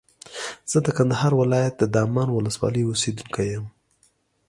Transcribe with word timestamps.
زه 0.71 0.77
د 0.85 0.87
کندهار 0.97 1.31
ولایت 1.41 1.73
د 1.77 1.83
دامان 1.95 2.29
ولسوالۍ 2.31 2.83
اوسېدونکی 2.85 3.45
یم. 3.53 3.65